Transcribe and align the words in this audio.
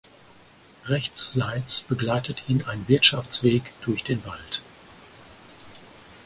Rechtsseits 0.85 1.81
begleitet 1.81 2.49
ihn 2.49 2.63
ein 2.65 2.87
Wirtschaftsweg 2.87 3.71
durch 3.81 4.03
den 4.03 4.25
Wald. 4.25 4.63